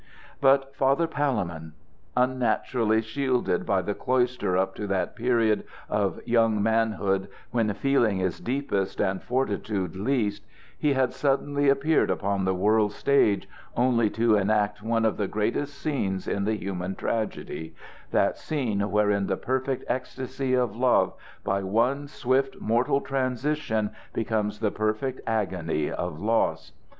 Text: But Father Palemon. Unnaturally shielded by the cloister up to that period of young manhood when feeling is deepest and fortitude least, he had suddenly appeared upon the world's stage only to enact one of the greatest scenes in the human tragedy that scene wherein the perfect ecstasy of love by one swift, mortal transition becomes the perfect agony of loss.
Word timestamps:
But 0.41 0.75
Father 0.75 1.05
Palemon. 1.05 1.73
Unnaturally 2.17 3.03
shielded 3.03 3.67
by 3.67 3.83
the 3.83 3.93
cloister 3.93 4.57
up 4.57 4.73
to 4.77 4.87
that 4.87 5.15
period 5.15 5.63
of 5.89 6.19
young 6.25 6.63
manhood 6.63 7.27
when 7.51 7.71
feeling 7.75 8.17
is 8.19 8.39
deepest 8.39 8.99
and 8.99 9.21
fortitude 9.21 9.95
least, 9.95 10.43
he 10.75 10.93
had 10.93 11.13
suddenly 11.13 11.69
appeared 11.69 12.09
upon 12.09 12.45
the 12.45 12.53
world's 12.55 12.95
stage 12.95 13.47
only 13.77 14.09
to 14.09 14.35
enact 14.37 14.81
one 14.81 15.05
of 15.05 15.17
the 15.17 15.27
greatest 15.27 15.75
scenes 15.75 16.27
in 16.27 16.45
the 16.45 16.55
human 16.55 16.95
tragedy 16.95 17.75
that 18.09 18.39
scene 18.39 18.89
wherein 18.89 19.27
the 19.27 19.37
perfect 19.37 19.83
ecstasy 19.87 20.55
of 20.55 20.75
love 20.75 21.13
by 21.43 21.61
one 21.61 22.07
swift, 22.07 22.59
mortal 22.59 23.01
transition 23.01 23.91
becomes 24.13 24.61
the 24.61 24.71
perfect 24.71 25.21
agony 25.27 25.91
of 25.91 26.19
loss. 26.19 26.71